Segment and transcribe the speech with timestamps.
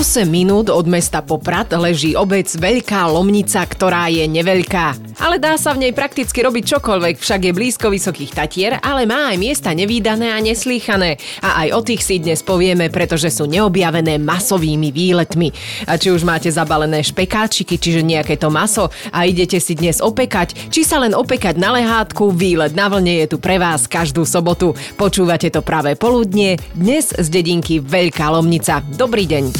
[0.00, 4.96] 8 minút od mesta Poprad leží obec Veľká Lomnica, ktorá je neveľká.
[5.20, 9.28] Ale dá sa v nej prakticky robiť čokoľvek, však je blízko vysokých tatier, ale má
[9.28, 11.20] aj miesta nevýdané a neslýchané.
[11.44, 15.52] A aj o tých si dnes povieme, pretože sú neobjavené masovými výletmi.
[15.84, 20.72] A či už máte zabalené špekáčiky, čiže nejaké to maso a idete si dnes opekať,
[20.72, 24.72] či sa len opekať na lehátku, výlet na vlne je tu pre vás každú sobotu.
[24.96, 28.80] Počúvate to práve poludnie, dnes z dedinky Veľká Lomnica.
[28.96, 29.59] Dobrý deň.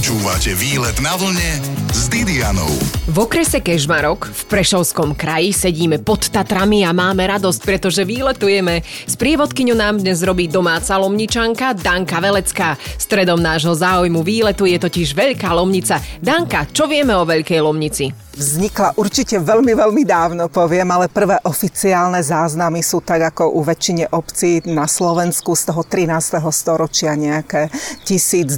[0.00, 1.60] Počúvate výlet na vlne
[1.92, 2.72] s Didianou.
[3.04, 8.80] V okrese Kežmarok v Prešovskom kraji sedíme pod Tatrami a máme radosť, pretože výletujeme.
[8.80, 12.80] S prievodkyňu nám dnes robí domáca lomničanka Danka Velecká.
[12.96, 16.00] Stredom nášho záujmu výletu je totiž Veľká Lomnica.
[16.16, 18.30] Danka, čo vieme o Veľkej Lomnici?
[18.40, 24.08] vznikla určite veľmi, veľmi dávno, poviem, ale prvé oficiálne záznamy sú tak ako u väčšine
[24.16, 26.40] obcí na Slovensku z toho 13.
[26.48, 27.68] storočia nejaké
[28.08, 28.56] 1200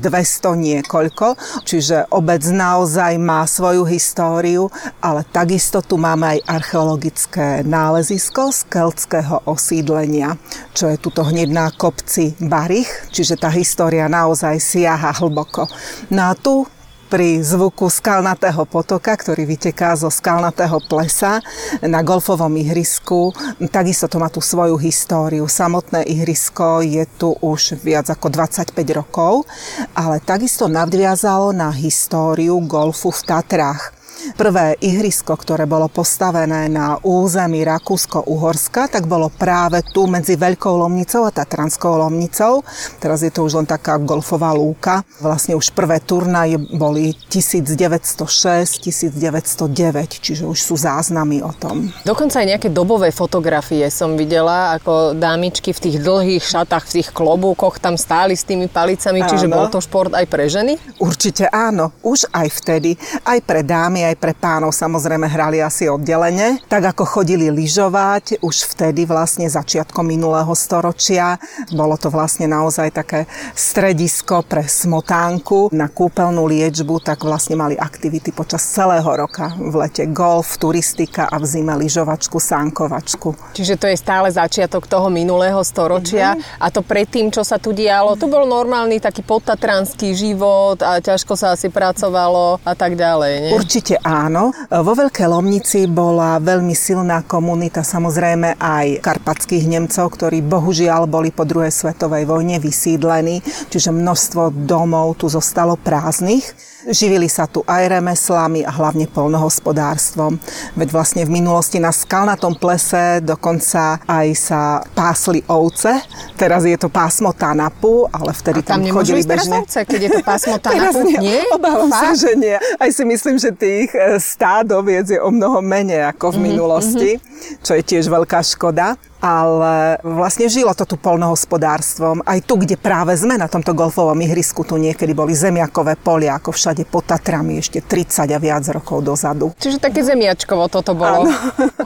[0.55, 1.32] niekoľko.
[1.65, 4.69] Čiže obec naozaj má svoju históriu,
[5.01, 10.37] ale takisto tu máme aj archeologické nálezisko z keltského osídlenia,
[10.77, 15.67] čo je tuto hneď na kopci Barich, čiže tá história naozaj siaha hlboko.
[16.11, 16.69] No a tu
[17.13, 21.45] pri zvuku skalnatého potoka, ktorý vyteká zo skalnatého plesa
[21.85, 23.37] na golfovom ihrisku.
[23.69, 25.45] Takisto to má tú svoju históriu.
[25.45, 29.45] Samotné ihrisko je tu už viac ako 25 rokov,
[29.93, 34.02] ale takisto nadviazalo na históriu golfu v Tatrách.
[34.39, 41.27] Prvé ihrisko, ktoré bolo postavené na území Rakúsko-Uhorska, tak bolo práve tu medzi Veľkou Lomnicou
[41.27, 42.63] a Tatranskou Lomnicou.
[43.03, 45.03] Teraz je to už len taká golfová lúka.
[45.19, 51.91] Vlastne už prvé turnaje boli 1906, 1909, čiže už sú záznamy o tom.
[52.07, 57.09] Dokonca aj nejaké dobové fotografie som videla, ako dámičky v tých dlhých šatách, v tých
[57.11, 60.79] klobúkoch tam stáli s tými palicami, čiže bol to šport aj pre ženy?
[61.03, 62.95] Určite áno, už aj vtedy,
[63.27, 66.61] aj pre dámy, aj aj pre pánov samozrejme hrali asi oddelenie.
[66.69, 71.41] Tak ako chodili lyžovať už vtedy vlastne začiatkom minulého storočia.
[71.73, 73.25] Bolo to vlastne naozaj také
[73.57, 79.57] stredisko pre smotánku na kúpeľnú liečbu, tak vlastne mali aktivity počas celého roka.
[79.57, 83.57] V lete golf, turistika a v zime lyžovačku, sánkovačku.
[83.57, 86.61] Čiže to je stále začiatok toho minulého storočia mm-hmm.
[86.61, 91.33] a to predtým, čo sa tu dialo, to bol normálny taký potatranský život a ťažko
[91.33, 93.33] sa asi pracovalo a tak ďalej.
[93.49, 93.53] Nie?
[93.55, 94.51] Určite áno.
[94.69, 101.47] Vo Veľkej Lomnici bola veľmi silná komunita samozrejme aj karpatských Nemcov, ktorí bohužiaľ boli po
[101.47, 103.41] druhej svetovej vojne vysídlení,
[103.71, 106.73] čiže množstvo domov tu zostalo prázdnych.
[106.83, 110.35] Živili sa tu aj remeslami a hlavne polnohospodárstvom.
[110.75, 116.03] Veď vlastne v minulosti na skalnatom plese dokonca aj sa pásli ovce.
[116.35, 119.63] Teraz je to pásmo Tanapu, ale vtedy a tam, tam chodili bežne.
[119.63, 121.07] Ovce, keď je to pásmo Tanapu?
[121.07, 121.41] nie, nie?
[121.55, 122.03] Obávam Fakt?
[122.03, 122.59] sa, že nie.
[122.59, 126.47] Aj si myslím, že tých e, stád oviec je o mnoho menej ako v mm-hmm,
[126.49, 127.63] minulosti, mm-hmm.
[127.63, 132.27] čo je tiež veľká škoda ale vlastne žilo to tu polnohospodárstvom.
[132.27, 136.51] Aj tu, kde práve sme na tomto golfovom ihrisku, tu niekedy boli zemiakové polia, ako
[136.51, 139.55] všade pod Tatrami ešte 30 a viac rokov dozadu.
[139.63, 141.31] Čiže také zemiačkovo toto bolo.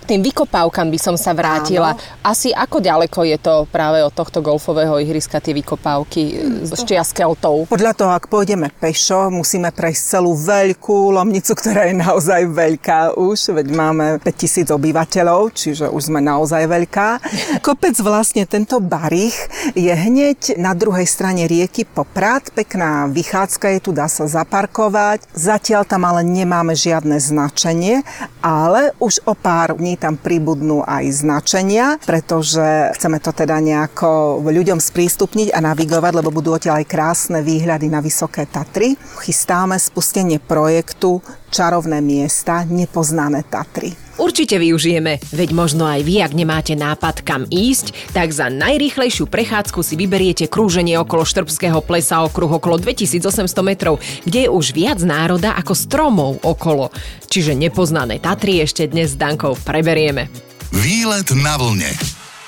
[0.00, 1.92] K tým vykopávkam by som sa vrátila.
[1.92, 2.00] Áno.
[2.24, 6.22] Asi ako ďaleko je to práve od tohto golfového ihriska, tie vykopávky
[6.64, 7.68] z Čiaskeltou?
[7.68, 13.52] Podľa toho, ak pôjdeme pešo, musíme prejsť celú veľkú lomnicu, ktorá je naozaj veľká už,
[13.60, 17.25] veď máme 5000 obyvateľov, čiže už sme naozaj veľká.
[17.62, 19.36] Kopec vlastne tento barich
[19.74, 22.50] je hneď na druhej strane rieky Poprad.
[22.54, 25.26] Pekná vychádzka je tu, dá sa zaparkovať.
[25.34, 28.06] Zatiaľ tam ale nemáme žiadne značenie,
[28.42, 34.78] ale už o pár dní tam pribudnú aj značenia, pretože chceme to teda nejako ľuďom
[34.78, 38.94] sprístupniť a navigovať, lebo budú odtiaľ aj krásne výhľady na Vysoké Tatry.
[39.22, 43.94] Chystáme spustenie projektu Čarovné miesta, nepoznané Tatry.
[44.16, 49.84] Určite využijeme, veď možno aj vy, ak nemáte nápad kam ísť, tak za najrýchlejšiu prechádzku
[49.84, 55.52] si vyberiete krúženie okolo Štrbského plesa okruh okolo 2800 metrov, kde je už viac národa
[55.60, 56.88] ako stromov okolo.
[57.28, 60.32] Čiže nepoznané Tatry ešte dnes s Dankou preberieme.
[60.72, 61.92] Výlet na vlne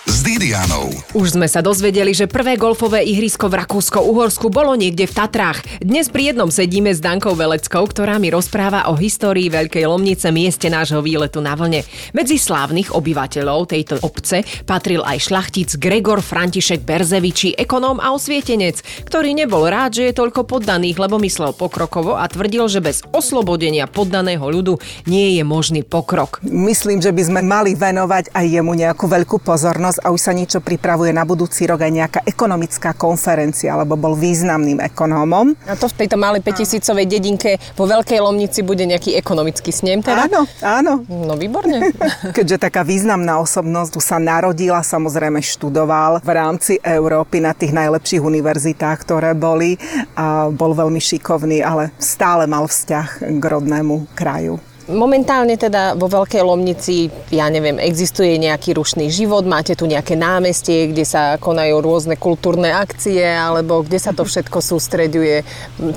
[0.08, 0.90] s Didianou.
[1.14, 5.62] Už sme sa dozvedeli, že prvé golfové ihrisko v Rakúsko-Uhorsku bolo niekde v Tatrách.
[5.78, 10.66] Dnes pri jednom sedíme s Dankou Veleckou, ktorá mi rozpráva o histórii Veľkej Lomnice, mieste
[10.66, 11.86] nášho výletu na vlne.
[12.10, 19.38] Medzi slávnych obyvateľov tejto obce patril aj šlachtic Gregor František Berzeviči, ekonóm a osvietenec, ktorý
[19.38, 24.42] nebol rád, že je toľko poddaných, lebo myslel pokrokovo a tvrdil, že bez oslobodenia poddaného
[24.42, 26.42] ľudu nie je možný pokrok.
[26.42, 30.58] Myslím, že by sme mali venovať aj jemu nejakú veľkú pozornosť a už sa niečo
[30.58, 35.54] pripravuje na budúci rok aj nejaká ekonomická konferencia, lebo bol významným ekonómom.
[35.70, 40.26] A to v tejto malej 5000 dedinke po Veľkej Lomnici bude nejaký ekonomický snem teda?
[40.26, 40.92] Áno, áno.
[41.06, 41.94] No výborne.
[42.36, 48.18] Keďže taká významná osobnosť tu sa narodila, samozrejme študoval v rámci Európy na tých najlepších
[48.18, 49.78] univerzitách, ktoré boli
[50.18, 54.58] a bol veľmi šikovný, ale stále mal vzťah k rodnému kraju.
[54.88, 60.88] Momentálne teda vo Veľkej Lomnici, ja neviem, existuje nejaký rušný život, máte tu nejaké námestie,
[60.88, 65.44] kde sa konajú rôzne kultúrne akcie, alebo kde sa to všetko sústreďuje.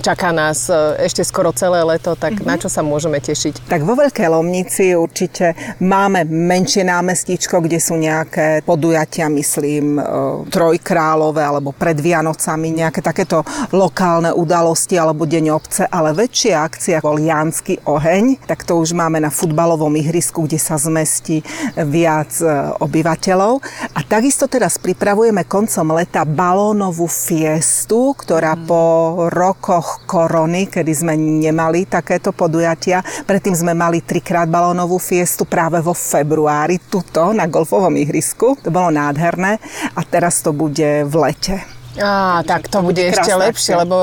[0.03, 2.49] Čaká nás e, ešte skoro celé leto, tak mm-hmm.
[2.51, 3.71] na čo sa môžeme tešiť?
[3.71, 10.03] Tak vo Veľkej Lomnici určite máme menšie námestíčko, kde sú nejaké podujatia, myslím, e,
[10.51, 17.15] trojkrálové, alebo pred Vianocami, nejaké takéto lokálne udalosti, alebo Deň obce, ale väčšia akcia bol
[17.15, 21.45] Jánsky oheň, tak to už máme na futbalovom ihrisku, kde sa zmestí
[21.77, 22.49] viac e,
[22.81, 23.61] obyvateľov.
[23.93, 28.63] A takisto teraz pripravujeme koncom leta balónovú fiestu, ktorá mm.
[28.65, 28.83] po
[29.29, 35.93] rokoch korony, kedy sme nemali takéto podujatia, predtým sme mali trikrát balónovú fiestu práve vo
[35.93, 38.57] februári, tuto na golfovom ihrisku.
[38.65, 39.61] To bolo nádherné
[39.93, 41.80] a teraz to bude v lete.
[41.99, 43.97] Á, tak to, to bude, bude ešte lepšie, lebo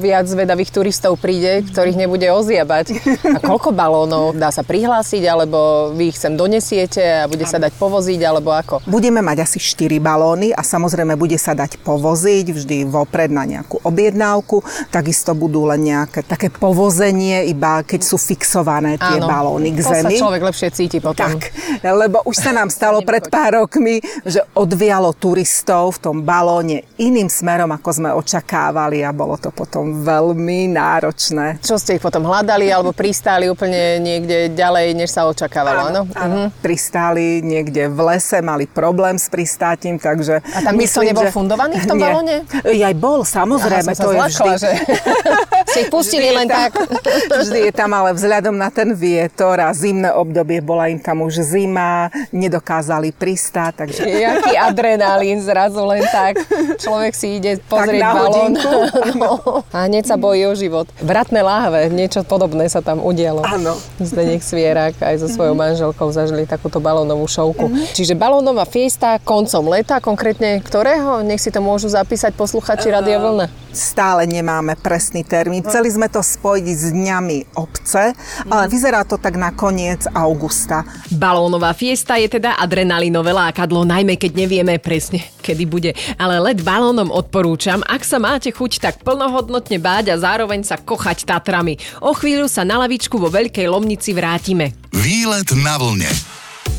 [0.00, 3.04] viac vedavých turistov príde, ktorých nebude oziabať.
[3.36, 7.76] A koľko balónov dá sa prihlásiť, alebo vy ich sem donesiete a bude sa dať
[7.76, 8.88] povoziť, alebo ako?
[8.88, 13.76] Budeme mať asi 4 balóny a samozrejme bude sa dať povoziť vždy vopred na nejakú
[13.84, 14.64] objednávku.
[14.88, 20.16] Takisto budú len nejaké také povozenie, iba keď sú fixované tie Áno, balóny k zemi.
[20.16, 21.36] To sa človek lepšie cíti potom.
[21.36, 21.52] Tak,
[21.84, 27.28] lebo už sa nám stalo pred pár rokmi, že odvialo turistov v tom balóne iným
[27.34, 31.58] smerom, ako sme očakávali a bolo to potom veľmi náročné.
[31.58, 36.02] Čo ste ich potom hľadali alebo pristáli úplne niekde ďalej, než sa očakávalo, áno?
[36.14, 36.34] áno.
[36.46, 36.46] Uh-huh.
[36.62, 40.38] Pristáli niekde v lese, mali problém s pristátím, takže...
[40.54, 41.34] A tam nikto nebol že...
[41.34, 42.04] fundovaný v tom Nie.
[42.06, 42.36] balóne?
[42.84, 43.90] Aj bol, samozrejme.
[43.90, 44.50] Ja, to je vždy...
[44.60, 44.70] že
[45.74, 46.72] ste ich pustili len tam, tak.
[47.42, 51.40] vždy je tam, ale vzhľadom na ten vietor a zimné obdobie, bola im tam už
[51.40, 54.04] zima, nedokázali pristáť, takže...
[54.04, 56.44] Jaký adrenalín zrazu len tak.
[56.76, 58.52] Človek si si ide pozrieť balón.
[59.24, 59.64] no.
[59.72, 60.84] A hneď sa bojí o život.
[61.00, 63.40] Vratné láhve, niečo podobné sa tam udialo.
[63.40, 63.80] Áno.
[63.96, 65.72] Zdenek Svierak aj so svojou mm-hmm.
[65.72, 67.72] manželkou zažili takúto balónovú šovku.
[67.72, 67.96] Mm-hmm.
[67.96, 71.24] Čiže balónová fiesta koncom leta, konkrétne ktorého?
[71.24, 73.48] Nech si to môžu zapísať posluchači uh, Radio Vlna.
[73.72, 75.64] Stále nemáme presný termín.
[75.64, 78.12] Chceli sme to spojiť s dňami obce,
[78.46, 78.70] ale mhm.
[78.70, 80.84] vyzerá to tak na koniec augusta.
[81.08, 85.90] Balónová fiesta je teda adrenalinové lákadlo, najmä keď nevieme presne, kedy bude.
[86.20, 91.22] Ale let balónom odporúčam, ak sa máte chuť tak plnohodnotne báť a zároveň sa kochať
[91.22, 91.78] Tatrami.
[92.02, 94.74] O chvíľu sa na lavičku vo Veľkej Lomnici vrátime.
[94.90, 96.33] Výlet na vlne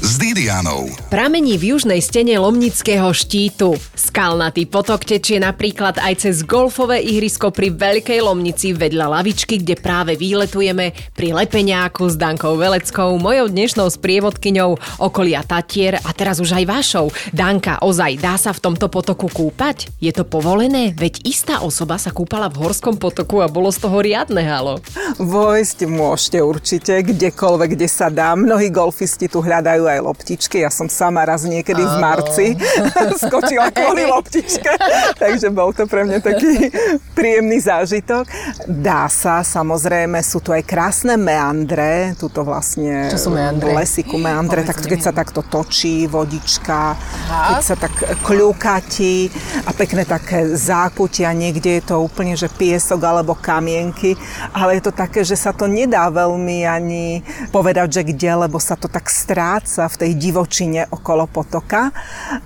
[0.06, 0.86] s Didianou.
[1.10, 3.74] Pramení v južnej stene Lomnického štítu.
[3.98, 10.14] Skalnatý potok tečie napríklad aj cez golfové ihrisko pri Veľkej Lomnici vedľa lavičky, kde práve
[10.14, 16.66] výletujeme pri Lepeňáku s Dankou Veleckou, mojou dnešnou sprievodkyňou okolia Tatier a teraz už aj
[16.70, 17.10] vašou.
[17.34, 19.90] Danka, ozaj, dá sa v tomto potoku kúpať?
[19.98, 20.94] Je to povolené?
[20.94, 24.78] Veď istá osoba sa kúpala v horskom potoku a bolo z toho riadne halo.
[25.18, 28.38] Vojsť môžete určite, kdekoľvek, kde sa dá.
[28.38, 30.62] Mnohí golfisti tu hľadajú aj aj loptičky.
[30.62, 31.92] Ja som sama raz niekedy Áno.
[31.92, 32.48] v marci
[33.24, 34.72] skočila kvôli loptičke,
[35.16, 36.70] takže bol to pre mňa taký
[37.16, 38.28] príjemný zážitok.
[38.68, 43.72] Dá sa, samozrejme, sú tu aj krásne meandre, tuto vlastne Čo sú meandre?
[43.72, 47.56] v lesiku meandre, tak keď sa takto točí vodička, Aha.
[47.56, 49.30] keď sa tak kľúkati
[49.66, 54.16] a pekné také zákutia, niekde je to úplne, že piesok alebo kamienky,
[54.52, 58.76] ale je to také, že sa to nedá veľmi ani povedať, že kde, lebo sa
[58.76, 61.92] to tak stráca v tej divočine okolo potoka.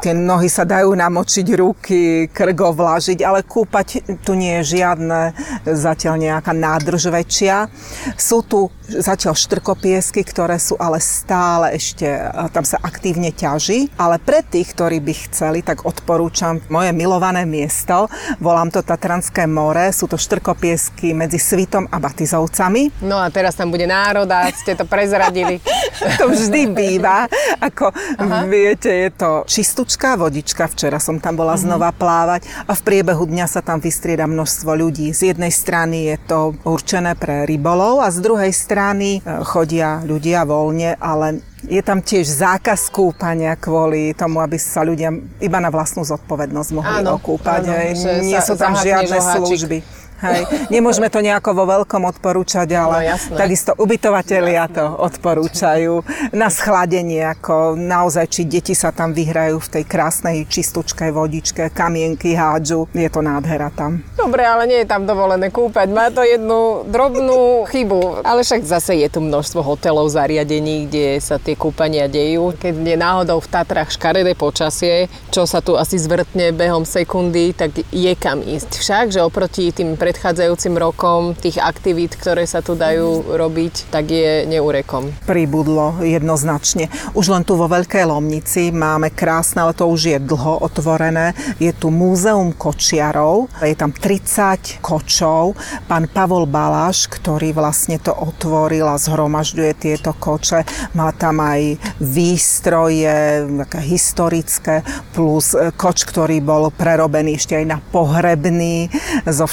[0.01, 2.01] Tie nohy sa dajú namočiť, ruky,
[2.33, 5.38] krgo vlažiť, ale kúpať tu nie je žiadne
[5.69, 7.69] zatiaľ nejaká nádrž väčšia.
[8.17, 12.10] Sú tu zatiaľ štrkopiesky, ktoré sú ale stále ešte,
[12.50, 18.10] tam sa aktívne ťaží, ale pre tých, ktorí by chceli, tak odporúčam moje milované miesto.
[18.41, 23.05] Volám to Tatranské more, sú to štrkopiesky medzi Svitom a Batizovcami.
[23.05, 25.62] No a teraz tam bude národa, ste to prezradili.
[26.19, 27.29] to vždy býva.
[27.62, 28.50] Ako Aha.
[28.50, 30.65] viete, je to čistúčká vodička.
[30.65, 31.62] Včera som tam bola mhm.
[31.62, 35.13] znova plávať a v priebehu dňa sa tam vystrieda množstvo ľudí.
[35.13, 40.48] Z jednej strany je to určené pre rybolov a z druhej strany e, chodia ľudia
[40.48, 45.12] voľne, ale je tam tiež zákaz kúpania kvôli tomu, aby sa ľudia
[45.43, 47.62] iba na vlastnú zodpovednosť mohli áno, okúpať.
[47.67, 49.99] Áno, Nie sú tam žiadne služby.
[50.19, 50.41] Hej.
[50.67, 53.35] Nemôžeme to nejako vo veľkom odporúčať, ale No, jasné.
[53.35, 56.03] takisto ubytovatelia to odporúčajú.
[56.31, 62.33] Na schladenie, ako naozaj, či deti sa tam vyhrajú v tej krásnej čistúčkej vodičke, kamienky
[62.33, 62.91] hádžu.
[62.91, 64.03] Je to nádhera tam.
[64.13, 65.88] Dobre, ale nie je tam dovolené kúpať.
[65.88, 68.21] Má to jednu drobnú chybu.
[68.21, 72.51] Ale však zase je tu množstvo hotelov, zariadení, kde sa tie kúpania dejú.
[72.53, 77.71] Keď je náhodou v Tatrach škaredé počasie, čo sa tu asi zvrtne behom sekundy, tak
[77.88, 78.71] je kam ísť.
[78.75, 84.49] Však, že oproti tým predchádzajúcim rokom tých aktivít, ktoré sa tu dajú robiť, tak je
[84.49, 85.13] neurekom.
[85.29, 86.89] pribudlo jednoznačne.
[87.13, 91.37] Už len tu vo Veľkej Lomnici máme krásne, ale to už je dlho otvorené.
[91.61, 95.53] Je tu múzeum kočiarov, je tam 30 kočov.
[95.85, 100.65] Pán Pavol Baláš, ktorý vlastne to otvoril a zhromažďuje tieto koče,
[100.97, 104.81] má tam aj výstroje, také historické,
[105.13, 108.89] plus koč, ktorý bol prerobený ešte aj na pohrebný,
[109.29, 109.45] so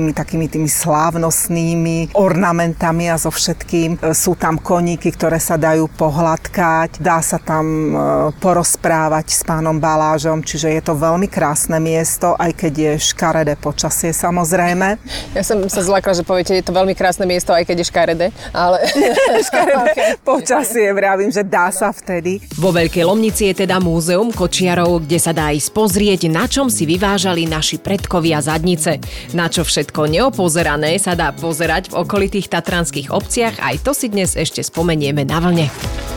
[0.00, 4.00] všetkými takými tými slávnostnými ornamentami a so všetkým.
[4.00, 7.92] E, Sú tam koníky, ktoré sa dajú pohľadkať, dá sa tam e,
[8.40, 14.16] porozprávať s pánom Balážom, čiže je to veľmi krásne miesto, aj keď je škaredé počasie
[14.16, 14.96] samozrejme.
[15.36, 18.26] Ja som sa zlakla, že poviete, je to veľmi krásne miesto, aj keď je škaredé,
[18.56, 18.80] ale...
[19.50, 22.40] Škaredé počasie, vravím, že dá sa vtedy.
[22.56, 26.88] Vo Veľkej Lomnici je teda múzeum kočiarov, kde sa dá ísť pozrieť, na čom si
[26.88, 29.02] vyvážali naši predkovia zadnice.
[29.36, 34.38] Na čo všetko neopozerané sa dá pozerať v okolitých tatranských obciach, aj to si dnes
[34.38, 35.66] ešte spomenieme na vlne.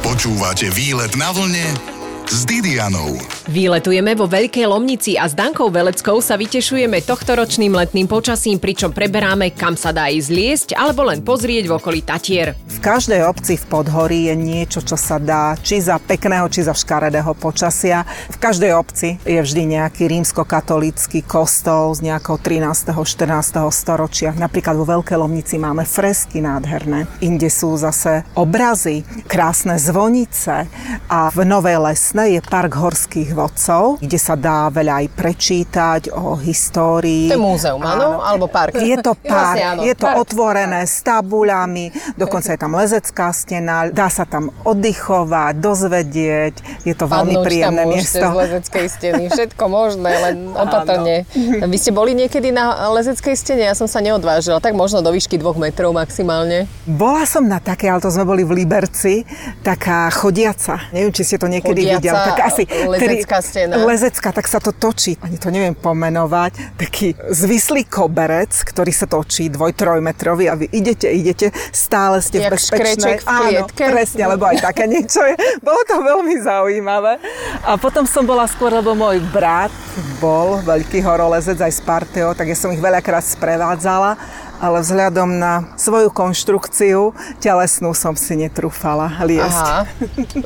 [0.05, 1.92] Počúvate výlet na vlne
[2.29, 3.19] s Didianou.
[3.51, 9.51] Výletujeme vo Veľkej Lomnici a s Dankou Veleckou sa vytešujeme tohtoročným letným počasím, pričom preberáme,
[9.51, 12.55] kam sa dá ísť liesť alebo len pozrieť v okolí Tatier.
[12.71, 16.71] V každej obci v Podhorí je niečo, čo sa dá, či za pekného, či za
[16.71, 18.07] škaredého počasia.
[18.31, 22.95] V každej obci je vždy nejaký rímskokatolícky kostol z nejakého 13.
[22.95, 23.59] 14.
[23.75, 24.31] storočia.
[24.31, 27.09] Napríklad vo Veľkej Lomnici máme fresky nádherné.
[27.19, 30.71] Inde sú zase obrazy, krásne zvonice
[31.11, 31.73] a v Novej
[32.13, 37.25] Lesnej je park horských vodcov, kde sa dá veľa aj prečítať o histórii.
[37.25, 38.21] To je múzeum, áno?
[38.21, 38.77] Alebo park?
[38.77, 40.21] Je to park, Vlastne áno, je to park.
[40.21, 47.09] otvorené s tabuľami, dokonca je tam lezecká stena, dá sa tam oddychovať, dozvedieť, je to
[47.09, 48.21] veľmi Padnúť príjemné tam miesto.
[48.21, 49.23] z lezeckej steny.
[49.33, 50.35] Všetko možné, len
[50.69, 51.25] opatrne.
[51.65, 53.65] Vy ste boli niekedy na lezeckej stene?
[53.65, 54.61] Ja som sa neodvážila.
[54.61, 56.69] Tak možno do výšky dvoch metrov maximálne.
[56.85, 59.25] Bola som na také, ale to sme boli v Liberci,
[59.65, 60.77] taká chodiaca.
[60.93, 62.29] Neviem, či ste to niekedy Chodiaca videli.
[62.33, 63.73] Tak asi lezecká stena.
[63.79, 65.15] Lezecká, tak sa to točí.
[65.23, 66.75] Ani to neviem pomenovať.
[66.75, 72.51] Taký zvislý koberec, ktorý sa točí dvoj, trojmetrový a vy idete, idete, stále ste Jak
[72.51, 73.15] v bezpečnej...
[73.21, 75.35] v Áno, presne, lebo aj také niečo je.
[75.63, 77.21] Bolo to veľmi zaujímavé.
[77.63, 79.71] A potom som bola skôr, lebo môj brat
[80.17, 84.17] bol veľký horolezec aj s partiou, tak ja som ich veľakrát sprevádzala
[84.63, 87.11] ale vzhľadom na svoju konštrukciu
[87.43, 89.67] telesnú som si netrúfala liesť.
[89.67, 89.83] Aha.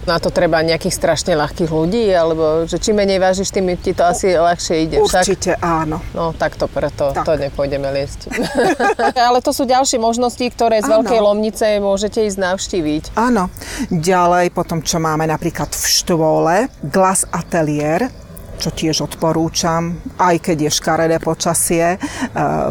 [0.09, 4.01] Na to treba nejakých strašne ľahkých ľudí, alebo že čím menej vážiš, tým ti to
[4.01, 4.97] asi ľahšie ide.
[4.97, 5.21] Však?
[5.21, 6.01] Určite áno.
[6.17, 7.29] No tak to preto, Tak.
[7.29, 8.33] to nepôjdeme liesť.
[9.29, 11.05] Ale to sú ďalšie možnosti, ktoré z Áno.
[11.05, 13.03] Veľkej Lomnice môžete ísť navštíviť.
[13.13, 13.53] Áno.
[13.93, 18.09] Ďalej potom, čo máme napríklad v Štvole, Glass Atelier,
[18.57, 21.95] čo tiež odporúčam, aj keď je škaredé počasie.
[21.95, 21.97] e,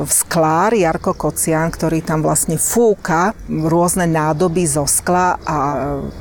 [0.02, 5.76] V Sklár Jarko Kocian, ktorý tam vlastne fúka rôzne nádoby zo skla a e,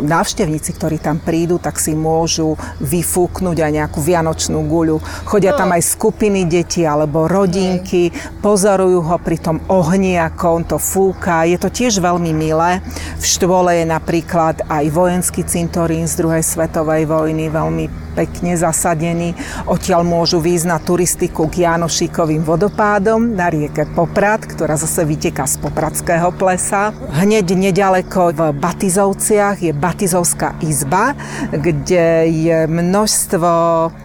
[0.06, 5.02] návštevníci, ktorí tam prídu, tak si môžu vyfúknuť aj nejakú vianočnú guľu.
[5.26, 8.14] Chodia tam aj skupiny detí alebo rodinky,
[8.46, 11.50] pozorujú ho pri tom ohni, ako on to fúka.
[11.50, 12.80] Je to tiež veľmi milé.
[13.18, 19.36] V Štvole je napríklad aj vojenský cintorín z druhej svetovej vojny, veľmi pekne zasadený.
[19.68, 25.60] Odtiaľ môžu výjsť na turistiku k Janošíkovým vodopádom na rieke Poprad, ktorá zase vyteká z
[25.60, 26.96] Popradského plesa.
[27.12, 31.12] Hneď nedaleko v Batizovciach je Batizovská izba,
[31.52, 33.52] kde je množstvo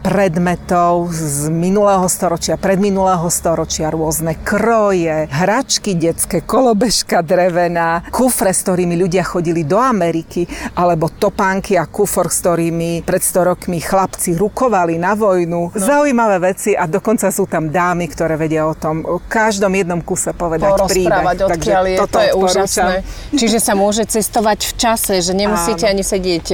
[0.03, 8.99] predmetov z minulého storočia, predminulého storočia, rôzne kroje, hračky detské, kolobežka drevená, kufre, s ktorými
[8.99, 14.97] ľudia chodili do Ameriky, alebo topánky a kufor, s ktorými pred 100 rokmi chlapci rukovali
[14.97, 15.69] na vojnu.
[15.69, 15.77] No.
[15.77, 20.33] Zaujímavé veci a dokonca sú tam dámy, ktoré vedia o tom o každom jednom kuse
[20.33, 21.37] povedať príbeh.
[21.37, 22.65] odkiaľ je, toto to je odporúčam.
[22.65, 22.97] úžasné.
[23.37, 25.93] Čiže sa môže cestovať v čase, že nemusíte Áno.
[25.93, 26.47] ani sedieť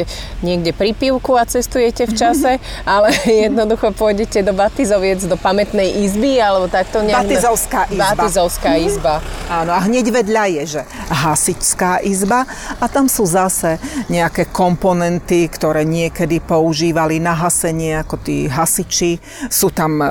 [0.43, 2.59] niekde pri pivku a cestujete v čase,
[2.99, 3.15] ale
[3.47, 7.31] jednoducho pôjdete do Batizoviec, do pamätnej izby, alebo takto nejak...
[7.31, 8.11] Batizovská izba.
[8.19, 9.15] Batizovská izba.
[9.47, 10.83] Áno, a hneď vedľa je, že
[11.15, 12.43] hasičská izba
[12.83, 13.79] a tam sú zase
[14.11, 19.21] nejaké komponenty, ktoré niekedy používali na hasenie ako tí hasiči.
[19.53, 20.09] Sú tam e,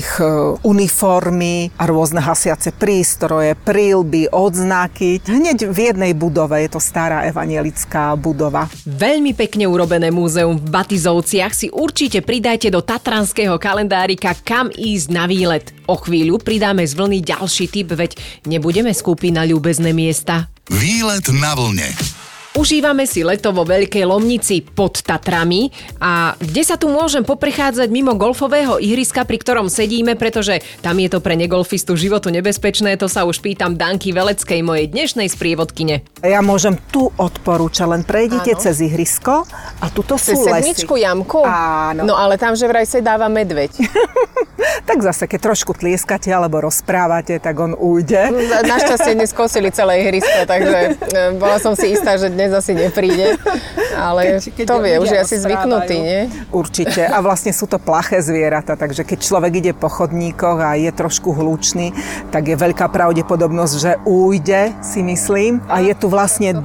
[0.00, 0.26] ich e,
[0.62, 5.20] uniformy a rôzne hasiace prístroje, prílby, odznaky.
[5.26, 8.70] Hneď v jednej budove je to stará evanielická budova.
[8.86, 15.26] Veľmi pekne urobené múzeum v Batizovciach si určite pridajte do tatranského kalendárika kam ísť na
[15.26, 15.74] výlet.
[15.88, 18.16] O chvíľu pridáme z vlny ďalší typ, veď
[18.46, 20.52] nebudeme skúpiť na ľúbezné miesta.
[20.68, 22.17] Výlet na vlne.
[22.58, 25.70] Užívame si leto vo Veľkej Lomnici pod Tatrami
[26.02, 31.06] a kde sa tu môžem poprechádzať mimo golfového ihriska, pri ktorom sedíme, pretože tam je
[31.06, 36.02] to pre negolfistu životu nebezpečné, to sa už pýtam Danky Veleckej, mojej dnešnej sprievodkyne.
[36.26, 38.62] Ja môžem tu odporúčať, len prejdite Áno.
[38.66, 39.46] cez ihrisko
[39.78, 40.82] a tuto sú lesy.
[40.82, 41.46] jamku?
[41.46, 42.10] Áno.
[42.10, 43.70] No ale tam že vraj sa dáva medveď.
[44.88, 48.34] tak zase, keď trošku tlieskate alebo rozprávate, tak on ujde.
[48.66, 50.78] Našťastie neskosili celé ihrisko, takže
[51.14, 53.36] e, bola som si istá, že dnes dnes asi nepríde,
[54.08, 56.20] ale keď, keď to vie, už je asi zvyknutý, nie?
[56.48, 57.04] Určite.
[57.04, 61.36] A vlastne sú to plaché zvieratá, takže keď človek ide po chodníkoch a je trošku
[61.36, 61.92] hlučný,
[62.32, 65.60] tak je veľká pravdepodobnosť, že újde, si myslím.
[65.68, 66.64] A je tu vlastne 20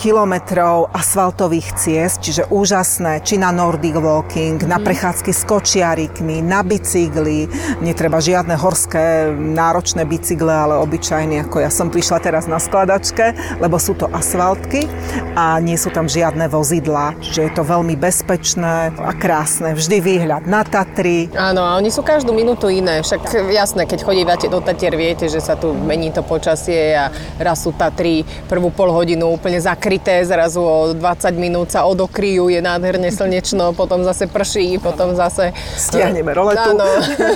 [0.00, 4.84] kilometrov asfaltových ciest, čiže úžasné, či na Nordic Walking, na mhm.
[4.88, 7.44] prechádzky s kočiarikmi, na bicykli,
[7.84, 13.76] netreba žiadne horské náročné bicykle, ale obyčajné, ako ja som prišla teraz na skladačke, lebo
[13.76, 14.86] sú to asfaltky
[15.34, 19.74] a nie sú tam žiadne vozidlá, že je to veľmi bezpečné a krásne.
[19.74, 21.30] Vždy výhľad na Tatry.
[21.34, 23.02] Áno, a oni sú každú minútu iné.
[23.02, 27.62] Však jasné, keď chodívate do Tatier, viete, že sa tu mení to počasie a raz
[27.62, 31.00] sú Tatry prvú pol hodinu úplne zakryté, zrazu o 20
[31.38, 35.54] minút sa odokryjú, je nádherne slnečno, potom zase prší, potom zase...
[35.78, 36.74] Stiahneme roletu.
[36.74, 36.86] Áno,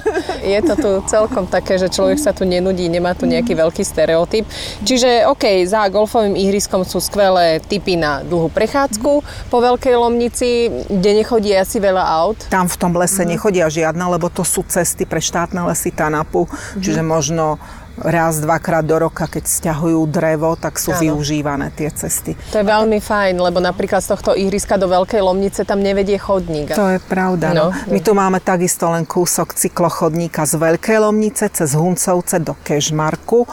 [0.54, 4.44] je to tu celkom také, že človek sa tu nenudí, nemá tu nejaký veľký stereotyp.
[4.82, 9.12] Čiže OK, za golfovým ihriskom sú skvelé typy na dlhú prechádzku
[9.50, 12.38] po Veľkej Lomnici, kde nechodí asi veľa aut.
[12.50, 13.28] Tam v tom lese mm.
[13.28, 16.82] nechodia žiadne, lebo to sú cesty pre štátne lesy Tanapu, mm.
[16.82, 17.60] čiže možno
[17.98, 21.00] raz, dvakrát do roka, keď stiahujú drevo, tak sú ano.
[21.00, 22.34] využívané tie cesty.
[22.50, 26.74] To je veľmi fajn, lebo napríklad z tohto ihriska do Veľkej Lomnice tam nevedie chodník.
[26.74, 27.54] To je pravda.
[27.54, 27.64] No.
[27.70, 27.72] No.
[27.88, 33.46] My tu máme takisto len kúsok cyklochodníka z Veľkej Lomnice cez Huncovce do Kežmarku,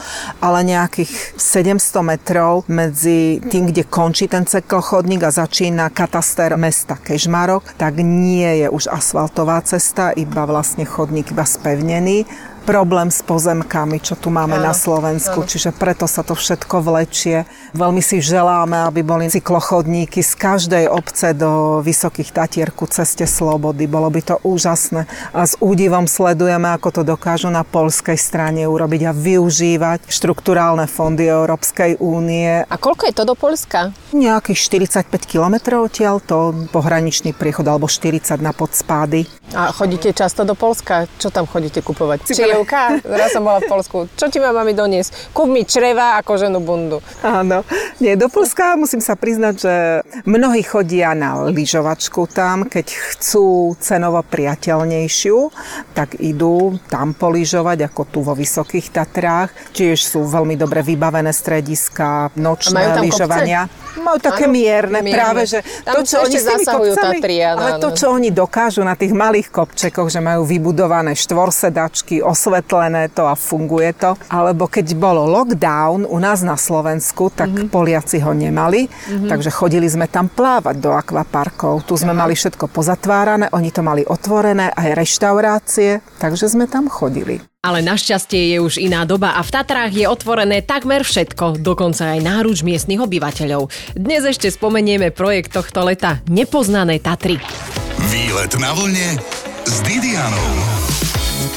[0.44, 7.78] ale nejakých 700 metrov medzi tým, kde končí ten cyklochodník a začína kataster mesta Kežmarok,
[7.80, 12.28] tak nie je už asfaltová cesta, iba vlastne chodník iba spevnený
[12.62, 15.50] problém s pozemkami, čo tu máme áno, na Slovensku, áno.
[15.50, 17.50] čiže preto sa to všetko vlečie.
[17.74, 23.90] Veľmi si želáme, aby boli cyklochodníky z každej obce do Vysokých Tatier ku ceste Slobody.
[23.90, 29.02] Bolo by to úžasné a s údivom sledujeme, ako to dokážu na polskej strane urobiť
[29.10, 32.64] a využívať štruktúrálne fondy Európskej únie.
[32.70, 33.96] A koľko je to do Polska?
[34.14, 34.60] Nejakých
[35.02, 39.26] 45 kilometrov odtiaľ, to pohraničný priechod, alebo 40 na podspády.
[39.52, 41.08] A chodíte často do Polska?
[41.20, 42.24] Čo tam chodíte kupovať?
[42.24, 43.98] Či Jevka, raz som bola v Polsku.
[44.20, 45.32] Čo ti má mami doniesť?
[45.32, 47.00] Kúp mi čreva a koženú bundu.
[47.24, 47.64] Áno.
[48.04, 49.76] Nie, do Polska musím sa priznať, že
[50.28, 55.38] mnohí chodia na lyžovačku tam, keď chcú cenovo priateľnejšiu,
[55.96, 59.50] tak idú tam poližovať, ako tu vo Vysokých Tatrách.
[59.72, 63.72] Tiež sú veľmi dobre vybavené strediska, nočné lyžovania.
[64.00, 67.38] Majú také ano, mierne, mierne, práve, že tam to, čo oni s tými kopcami, Tatry,
[67.44, 73.28] ale to, čo oni dokážu na tých malých kopčekoch, že majú vybudované štvorsedačky, osvetlené to
[73.28, 74.16] a funguje to.
[74.32, 77.68] Alebo keď bolo lockdown u nás na Slovensku, tak mm-hmm.
[77.68, 79.28] Poliaci ho nemali, mm-hmm.
[79.28, 81.84] takže chodili sme tam plávať do akvaparkov.
[81.84, 82.22] Tu sme Aha.
[82.24, 87.51] mali všetko pozatvárané, oni to mali otvorené, aj reštaurácie, takže sme tam chodili.
[87.62, 92.26] Ale našťastie je už iná doba a v Tatrách je otvorené takmer všetko, dokonca aj
[92.26, 93.70] náruč miestnych obyvateľov.
[93.94, 97.38] Dnes ešte spomenieme projekt tohto leta Nepoznané Tatry.
[98.10, 99.22] Výlet na vlne
[99.70, 100.91] s Didianou.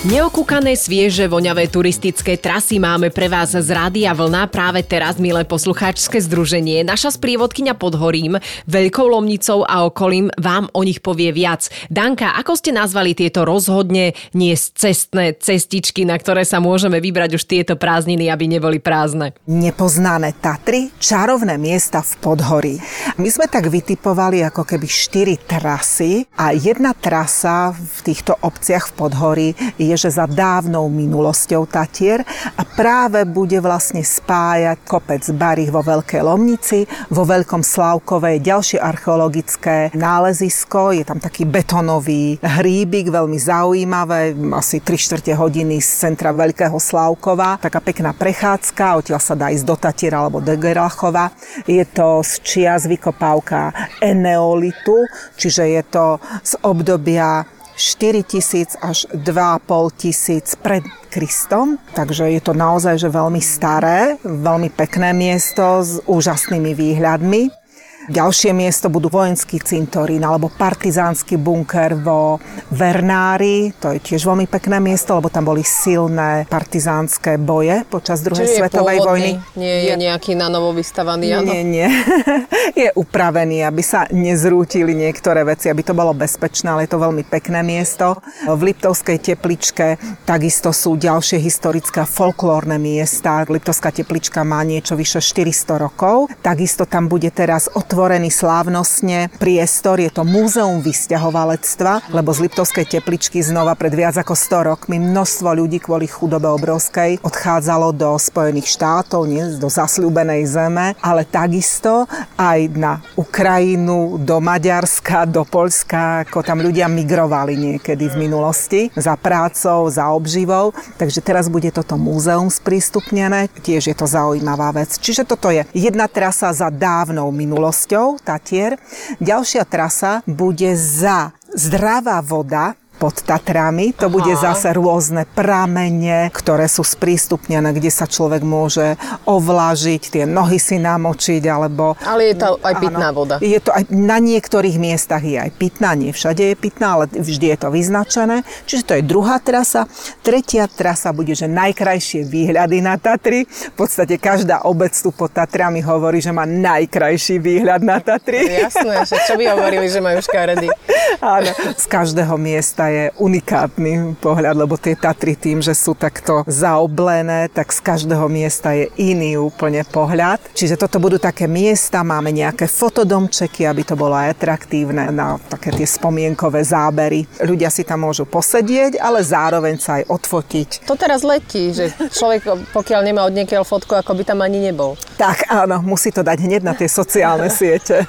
[0.05, 6.21] Neokúkané, svieže, voňavé turistické trasy máme pre vás z Rádia Vlna práve teraz, milé poslucháčske
[6.21, 6.85] združenie.
[6.85, 8.37] Naša sprievodkynia pod Horím,
[8.69, 11.73] Veľkou Lomnicou a okolím vám o nich povie viac.
[11.89, 17.49] Danka, ako ste nazvali tieto rozhodne nie cestné cestičky, na ktoré sa môžeme vybrať už
[17.49, 19.33] tieto prázdniny, aby neboli prázdne?
[19.49, 22.77] Nepoznané Tatry, čarovné miesta v Podhorí.
[23.17, 28.97] My sme tak vytipovali ako keby štyri trasy a jedna trasa v týchto obciach v
[29.01, 29.49] Podhorí
[29.81, 32.27] je je, že za dávnou minulosťou Tatier
[32.59, 36.83] a práve bude vlastne spájať kopec Barých vo Veľkej Lomnici,
[37.15, 44.83] vo Veľkom Slavkove je ďalšie archeologické nálezisko, je tam taký betonový hríbik, veľmi zaujímavé, asi
[44.83, 49.77] 3 čtvrte hodiny z centra Veľkého Slavkova, taká pekná prechádzka, odtiaľ sa dá ísť do
[49.79, 51.31] Tatiera alebo do Gerlachova.
[51.71, 53.71] Je to z čias vykopávka
[54.03, 55.07] eneolitu,
[55.39, 57.47] čiže je to z obdobia
[57.77, 64.71] 4 tisíc až 2,5 tisíc pred Kristom, takže je to naozaj že veľmi staré, veľmi
[64.75, 67.64] pekné miesto s úžasnými výhľadmi.
[68.05, 72.37] Ďalšie miesto budú vojenský cintorín alebo partizánsky bunker vo
[72.69, 73.73] Vernári.
[73.81, 78.59] To je tiež veľmi pekné miesto, lebo tam boli silné partizánske boje počas druhej Čiže
[78.61, 79.31] svetovej je vojny.
[79.57, 81.49] Nie je nejaký na novo vystavaný, áno?
[81.49, 81.89] Nie, nie.
[82.85, 87.25] je upravený, aby sa nezrútili niektoré veci, aby to bolo bezpečné, ale je to veľmi
[87.25, 88.21] pekné miesto.
[88.45, 89.97] V Liptovskej tepličke
[90.29, 93.47] takisto sú ďalšie historické folklórne miesta.
[93.49, 96.29] Liptovská teplička má niečo vyše 400 rokov.
[96.45, 100.03] Takisto tam bude teraz otvorený slávnostne priestor.
[100.03, 105.55] Je to múzeum vysťahovalectva, lebo z Liptovskej tepličky znova pred viac ako 100 rokmi množstvo
[105.55, 112.67] ľudí kvôli chudobe obrovskej odchádzalo do Spojených štátov, nie do zasľúbenej zeme, ale takisto aj
[112.75, 119.87] na Ukrajinu, do Maďarska, do Polska, ako tam ľudia migrovali niekedy v minulosti za prácou,
[119.87, 120.75] za obživou.
[120.99, 124.99] Takže teraz bude toto múzeum sprístupnené, tiež je to zaujímavá vec.
[124.99, 128.81] Čiže toto je jedna trasa za dávnou minulosťou časťou Tatier.
[129.21, 133.91] Ďalšia trasa bude za zdravá voda, pod Tatrami.
[133.99, 134.15] To Aha.
[134.15, 138.95] bude zase rôzne pramene, ktoré sú sprístupnené, kde sa človek môže
[139.27, 141.99] ovlažiť, tie nohy si namočiť, alebo...
[142.07, 143.37] Ale je to aj pitná áno, voda.
[143.43, 147.55] Je to aj, na niektorých miestach je aj pitná, nie všade je pitná, ale vždy
[147.55, 148.47] je to vyznačené.
[148.65, 149.91] Čiže to je druhá trasa.
[150.23, 153.45] Tretia trasa bude, že najkrajšie výhľady na Tatry.
[153.45, 158.47] V podstate každá obec tu pod Tatrami hovorí, že má najkrajší výhľad na Tatry.
[158.47, 160.71] Jasné, že čo by hovorili, že majú škaredy.
[161.21, 167.51] Áno, z každého miesta je unikátny pohľad, lebo tie Tatry tým, že sú takto zaoblené,
[167.53, 170.41] tak z každého miesta je iný úplne pohľad.
[170.57, 175.87] Čiže toto budú také miesta, máme nejaké fotodomčeky, aby to bolo atraktívne na také tie
[175.87, 177.27] spomienkové zábery.
[177.43, 180.69] Ľudia si tam môžu posedieť, ale zároveň sa aj odfotiť.
[180.89, 184.97] To teraz letí, že človek, pokiaľ nemá od niekiaľ fotku, ako by tam ani nebol.
[185.15, 188.03] Tak áno, musí to dať hneď na tie sociálne siete.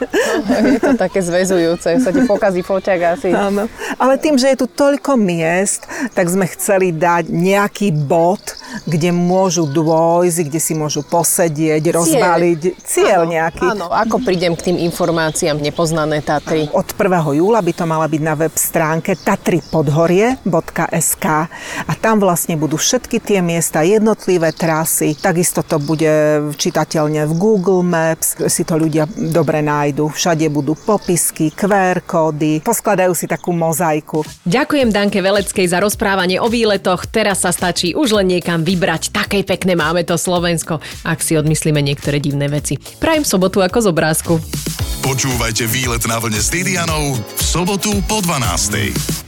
[0.75, 2.65] je to také zväzujúce, sa ti pokazí
[2.95, 3.35] foťak asi.
[3.35, 3.67] Áno,
[3.99, 5.83] ale tým, že je tu toľko miest,
[6.15, 8.55] tak sme chceli dať nejaký bod,
[8.87, 11.95] kde môžu dôjsť, kde si môžu posedieť, cieľ.
[12.01, 12.59] rozbaliť.
[12.83, 13.65] Cieľ áno, nejaký.
[13.65, 16.69] Áno, ako prídem k tým informáciám nepoznané Tatry?
[16.71, 17.39] Od 1.
[17.39, 21.25] júla by to mala byť na web stránke tatrypodhorie.sk
[21.85, 26.05] a tam vlastne budú všetky tie miesta, jednotlivé trasy, takisto to bude
[26.55, 30.09] čitateľne v Google Maps, si to ľudia dobre nájdu.
[30.11, 34.21] Všade budú popisky, QR kódy, poskladajú si takú mozaiku.
[34.45, 37.09] Ďakujem Danke Veleckej za rozprávanie o výletoch.
[37.09, 39.09] Teraz sa stačí už len niekam vybrať.
[39.09, 42.77] Také pekné máme to Slovensko, ak si odmyslíme niektoré divné veci.
[43.01, 44.33] Prajem sobotu ako z obrázku.
[45.01, 49.24] Počúvajte výlet na vlne s Didianou v sobotu po 12.